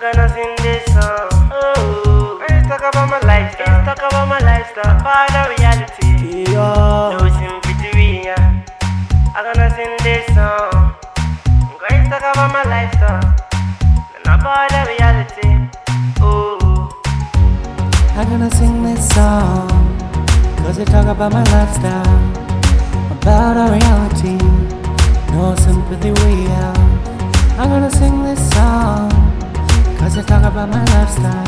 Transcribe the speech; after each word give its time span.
Gonna 0.00 0.28
sing 0.30 0.56
this 0.62 0.84
song. 0.94 1.28
Oh, 1.52 2.40
let's 2.48 2.66
talk 2.66 2.80
about 2.80 3.10
my 3.10 3.20
lifestyle. 3.20 3.84
Let's 3.84 4.00
talk 4.00 4.10
about 4.10 4.28
my 4.28 4.38
lifestyle. 4.40 4.98
Part 5.02 5.34
of 5.36 5.50
reality. 5.52 6.50
Yeah. 6.52 7.12
No 7.12 7.28
sympathy, 7.28 8.22
yeah. 8.24 8.64
I'm 9.36 9.44
gonna 9.44 9.68
sing 9.76 9.92
this 10.00 10.24
song. 10.32 10.96
Let's 11.84 12.08
talk 12.08 12.24
about 12.32 12.50
my 12.50 12.64
lifestyle. 12.64 13.36
Not 14.24 14.40
part 14.40 14.72
of 14.72 14.88
reality. 14.88 15.68
Oh, 16.22 16.88
I'm 18.16 18.26
gonna 18.26 18.50
sing 18.52 18.82
this 18.82 19.06
song 19.14 19.68
Cause 20.58 20.78
they 20.78 20.84
talk 20.84 21.06
about 21.06 21.32
my 21.32 21.42
lifestyle 21.44 22.20
About 23.10 23.56
our 23.56 23.72
reality 23.72 24.36
No 25.32 25.54
sympathy 25.56 26.10
we 26.10 26.44
have 26.44 27.58
I'm 27.58 27.68
gonna 27.70 27.90
sing 27.90 28.22
this 28.22 28.50
song 28.52 29.09
Cause 30.10 30.16
they 30.16 30.22
talk 30.22 30.42
about 30.42 30.68
my 30.68 30.84
lifestyle 30.86 31.46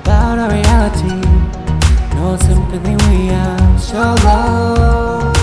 About 0.00 0.38
our 0.38 0.50
reality 0.50 1.20
No 2.16 2.34
sympathy 2.40 2.96
we 3.04 3.26
have. 3.26 3.78
Show 3.78 4.16
love 4.24 5.36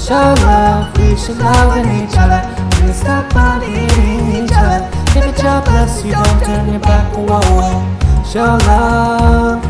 Show 0.00 0.32
love. 0.48 0.96
We 0.96 1.14
should 1.14 1.36
love 1.36 1.76
in 1.76 2.08
each 2.08 2.16
other. 2.16 2.40
And 2.80 2.94
stop 2.94 3.28
bullying 3.34 4.44
each 4.44 4.50
other. 4.50 4.88
If 5.12 5.26
it's 5.26 5.42
your 5.42 5.60
bless 5.60 6.02
you 6.06 6.12
don't 6.12 6.42
turn 6.42 6.70
your 6.70 6.80
back. 6.80 7.12
Whoa, 7.14 7.84
Show 8.24 8.56
love 8.64 9.60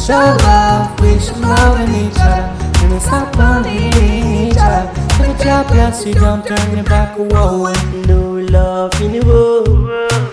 Show 0.00 0.16
love, 0.16 0.98
we 1.02 1.20
should 1.20 1.40
love 1.40 1.78
in 1.80 2.08
each 2.08 2.16
other. 2.16 2.88
We 2.88 2.98
stop 3.00 3.30
bullying 3.36 4.48
each 4.48 4.56
other. 4.56 4.90
If 4.96 5.28
it's 5.28 5.44
your 5.44 5.62
bless 5.64 6.06
you 6.06 6.14
don't 6.14 6.46
turn 6.46 6.74
your 6.74 6.84
back. 6.84 7.18
Whoa, 7.18 7.70
No 8.08 8.40
love 8.50 8.98
in 9.02 9.12
the 9.12 9.26
world, 9.26 10.29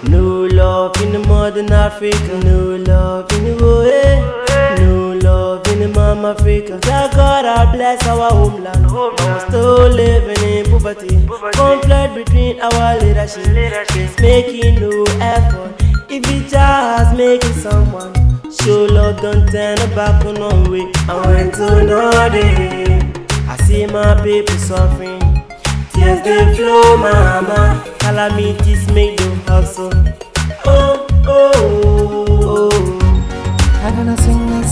Africa, 1.88 2.38
no 2.44 2.76
love 2.76 3.32
in 3.32 3.46
eh? 3.88 4.76
no 4.80 5.14
love 5.24 5.66
in 5.68 5.90
mama 5.94 6.32
Africa. 6.32 6.78
Thank 6.82 7.14
God 7.14 7.46
I 7.46 7.72
bless 7.72 8.06
our 8.06 8.30
homeland, 8.30 8.84
but 8.90 9.18
we're 9.18 9.40
still 9.48 9.88
living 9.88 10.44
in 10.50 10.66
poverty. 10.66 11.16
Conflict 11.54 12.14
between 12.14 12.60
our 12.60 13.00
leadership, 13.00 13.48
is 13.96 14.20
making 14.20 14.82
no 14.82 14.92
effort. 15.22 15.76
If 16.10 16.28
it 16.28 16.50
just 16.50 17.16
making 17.16 17.54
someone 17.54 18.14
show 18.52 18.84
love, 18.92 19.22
don't 19.22 19.48
turn 19.50 19.78
back 19.96 20.26
on 20.26 20.42
our 20.42 20.70
way. 20.70 20.92
I 21.08 21.16
went 21.26 21.54
to 21.56 21.84
Nordic, 21.84 23.18
I 23.48 23.56
see 23.66 23.86
my 23.86 24.22
people 24.22 24.58
suffering. 24.58 25.22
Tears 25.94 26.22
they 26.26 26.54
flow, 26.58 26.98
mama. 26.98 27.82
Calamities 28.00 28.92
make 28.92 29.18
them 29.20 29.40
hustle. 29.48 29.97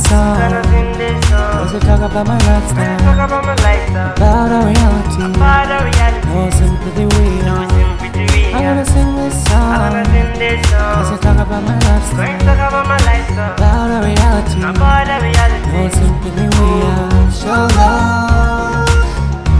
Song 0.09 0.37
Cause 0.37 1.71
song. 1.71 1.79
talk 1.81 2.01
about 2.05 2.27
my 2.27 2.37
Let's 2.37 2.71
talk 2.71 3.19
about 3.25 3.43
my 3.45 3.55
lifestyle. 3.65 4.13
About 4.15 4.51
our 4.51 4.65
reality 4.69 5.33
Part 5.39 5.69
of 5.73 5.81
reality. 5.89 6.27
No 6.29 6.49
sympathy 6.49 7.05
we 7.05 7.25
have 7.45 7.73
I'm 8.55 8.63
gonna 8.63 8.85
sing 8.85 9.11
this 9.17 9.35
I'm 9.49 9.91
gonna 9.91 10.05
song 10.05 10.13
sing 10.13 10.31
this 10.39 10.61
Cause 10.69 11.09
they 11.09 11.17
song. 11.17 11.25
talk 11.25 11.39
about 11.47 11.63
my 11.63 11.75
lifestyle 11.85 12.39
talk 12.45 12.61
about 12.69 12.85
my 12.87 12.99
lifestyle. 13.09 13.53
About 13.57 13.89
our 13.95 14.03
reality 14.05 14.59
Part 14.77 15.09
of 15.09 15.21
No 15.73 15.81
sympathy 15.89 16.45
we 16.53 16.67
have 16.85 17.33
Show 17.33 17.63
love 17.75 18.89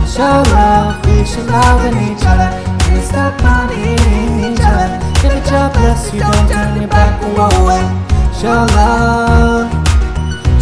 Show 0.07 0.37
love 0.53 0.93
We 1.05 1.25
should 1.25 1.47
love 1.49 1.81
in 1.89 1.95
each 2.05 2.23
other 2.23 2.49
And 2.93 3.03
stop 3.03 3.33
bullying 3.41 4.53
each 4.53 4.61
other 4.61 4.89
If 5.25 5.31
it's 5.41 5.49
your 5.51 5.67
bless 5.73 6.13
you 6.13 6.21
don't 6.21 6.47
turn 6.47 6.79
your 6.79 6.87
back 6.87 7.19
Whoa, 7.35 7.81
Show 8.39 8.63
love 8.75 9.74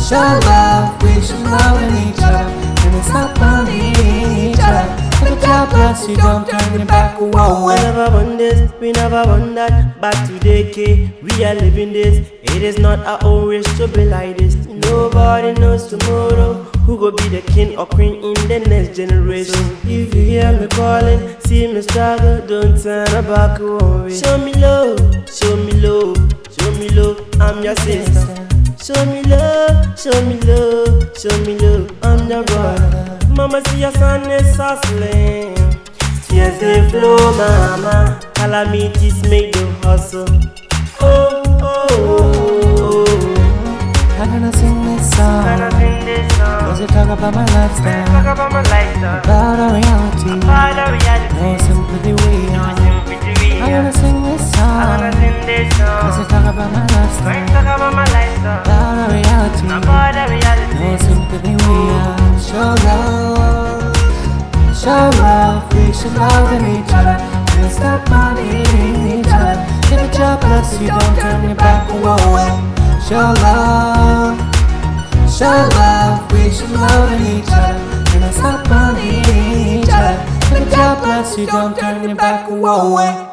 Show 0.03 0.15
love 0.17 1.01
We 1.01 1.21
should 1.21 1.39
love 1.43 1.81
in 1.81 2.09
each 2.09 2.21
other 2.21 2.45
And 2.87 3.05
stop 3.05 3.35
bullying 3.39 4.51
each 4.51 4.59
other 4.59 5.03
it's 5.25 5.45
your 5.45 5.67
bless 5.67 6.07
you 6.07 6.17
don't 6.17 6.47
turn 6.47 6.73
your 6.77 6.85
back 6.85 7.19
Whoa, 7.19 7.67
We 7.67 7.75
never 7.75 8.11
want 8.11 8.37
this, 8.37 8.71
we 8.79 8.91
never 8.91 9.23
want 9.25 9.55
that. 9.55 9.99
But 10.01 10.13
today, 10.27 10.71
K, 10.71 11.11
we 11.21 11.45
are 11.45 11.55
living 11.55 11.93
this. 11.93 12.29
It 12.43 12.61
is 12.61 12.77
not 12.77 12.99
our 12.99 13.19
own 13.23 13.47
wish 13.47 13.65
to 13.77 13.87
be 13.87 14.05
like 14.05 14.37
this. 14.37 14.55
Nobody 14.67 15.53
knows 15.59 15.87
tomorrow 15.87 16.63
who 16.85 16.97
go 16.97 17.11
be 17.11 17.29
the 17.29 17.41
king 17.41 17.77
or 17.77 17.85
queen 17.85 18.15
in 18.15 18.47
the 18.47 18.59
next 18.67 18.97
generation. 18.97 19.77
If 19.83 20.13
you 20.13 20.23
hear 20.23 20.51
me 20.59 20.67
calling, 20.67 21.39
see 21.41 21.73
me 21.73 21.81
struggle, 21.81 22.45
don't 22.45 22.81
turn 22.81 23.07
a 23.15 23.21
back 23.21 23.59
one 23.59 24.03
way. 24.03 24.19
Show 24.19 24.37
me 24.37 24.53
love, 24.55 24.99
show 25.29 25.55
me 25.55 25.71
love, 25.73 26.17
show 26.51 26.71
me 26.71 26.89
love. 26.89 27.25
I'm 27.39 27.63
your 27.63 27.75
sister. 27.77 28.42
Show 28.83 29.05
me 29.05 29.23
love, 29.23 29.97
show 29.97 30.11
me 30.25 30.37
love, 30.41 31.17
show 31.17 31.35
me 31.45 31.57
love. 31.57 31.89
I'm 32.03 32.29
your 32.29 32.43
brother. 32.43 33.17
Mama, 33.29 33.61
see 33.67 33.79
your 33.81 33.91
son 33.93 34.29
is 34.29 34.55
hustling. 34.57 35.55
Tears 36.27 36.59
they 36.59 36.89
flow, 36.89 37.17
mama. 37.37 38.19
Calamities 38.35 39.21
make 39.29 39.53
them 39.53 39.71
hustle. 39.83 40.27
Oh, 40.99 41.43
oh, 41.61 41.87
oh, 41.91 42.33
oh. 42.77 43.05
oh. 43.07 44.19
I'm 44.19 44.29
gonna 44.29 44.51
sing 44.53 44.83
this 44.85 45.15
Gonna 45.15 45.71
song 45.71 45.79
sing 45.79 46.05
this 46.05 46.31
Cause 46.37 46.77
song. 46.77 46.87
they 46.87 46.87
talk 46.87 47.09
about 47.17 47.33
my 47.35 47.45
Let's 47.45 47.77
talk 47.79 47.85
lifestyle 47.85 48.31
about 48.33 48.51
my 48.51 48.61
lifestyle. 48.63 49.19
About 49.23 49.59
our 49.59 49.73
reality 49.79 50.29
of 50.31 50.43
No 50.43 50.91
reality. 50.91 51.63
sympathy 51.63 52.11
we 52.11 52.47
No 52.51 52.59
have 52.59 52.77
sympathy, 52.79 53.61
I'm 53.63 53.71
gonna 53.71 53.93
sing 53.93 54.23
this 54.23 54.41
I'm 54.41 54.51
song 54.53 54.99
gonna 54.99 55.11
sing 55.13 55.45
this 55.47 55.67
song. 55.77 55.99
Cause 56.03 56.17
they 56.17 56.25
talk 56.31 56.45
about 56.53 56.71
my 56.71 56.83
lifestyle 56.87 57.62
Show 64.83 64.89
love 64.89 65.73
We 65.75 65.93
should 65.93 66.13
love 66.13 66.51
in 66.51 66.83
each 66.83 66.91
other 66.91 67.15
And 67.55 67.71
stop 67.71 68.03
bullying 68.05 69.19
each 69.19 69.31
other 69.31 69.55
If 69.87 70.09
it's 70.09 70.17
your 70.17 70.35
bless 70.35 70.81
you 70.81 70.87
don't 70.89 71.15
turn 71.17 71.43
your 71.45 71.55
back 71.55 71.87
Whoa, 71.87 72.43
Show 73.07 73.31
love 73.39 74.35
Show 75.31 75.69
love 75.79 76.29
We 76.33 76.51
should 76.51 76.71
love 76.71 77.13
in 77.13 77.39
each 77.39 77.47
other 77.47 77.79
And 78.25 78.35
stop 78.35 78.67
bullying 78.67 79.83
each 79.83 79.89
other 79.89 80.19
If 80.51 80.67
it's 80.67 80.75
your 80.75 80.95
bless 80.97 81.37
you 81.37 81.45
don't 81.45 81.79
turn 81.79 82.03
your 82.03 82.15
back 82.17 82.49
Whoa, 82.49 83.32